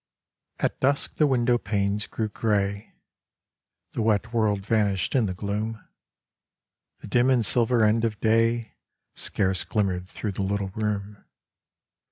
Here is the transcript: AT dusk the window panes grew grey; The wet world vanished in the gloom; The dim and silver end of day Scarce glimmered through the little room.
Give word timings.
AT 0.59 0.79
dusk 0.79 1.17
the 1.17 1.27
window 1.27 1.59
panes 1.59 2.07
grew 2.07 2.27
grey; 2.27 2.95
The 3.91 4.01
wet 4.01 4.33
world 4.33 4.65
vanished 4.65 5.13
in 5.13 5.27
the 5.27 5.35
gloom; 5.35 5.87
The 7.01 7.07
dim 7.07 7.29
and 7.29 7.45
silver 7.45 7.83
end 7.85 8.03
of 8.03 8.19
day 8.19 8.73
Scarce 9.13 9.63
glimmered 9.63 10.07
through 10.09 10.31
the 10.31 10.41
little 10.41 10.69
room. 10.69 11.23